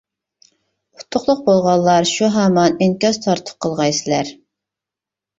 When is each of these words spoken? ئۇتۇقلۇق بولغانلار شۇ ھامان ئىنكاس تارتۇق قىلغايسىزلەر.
ئۇتۇقلۇق 1.01 1.41
بولغانلار 1.49 2.07
شۇ 2.11 2.29
ھامان 2.35 2.79
ئىنكاس 2.85 3.19
تارتۇق 3.27 3.59
قىلغايسىزلەر. 3.67 4.33